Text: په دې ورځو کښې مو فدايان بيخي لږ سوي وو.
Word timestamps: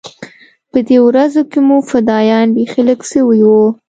په 0.71 0.79
دې 0.87 0.97
ورځو 1.07 1.41
کښې 1.51 1.59
مو 1.67 1.77
فدايان 1.89 2.47
بيخي 2.55 2.81
لږ 2.89 2.99
سوي 3.11 3.41
وو. 3.47 3.65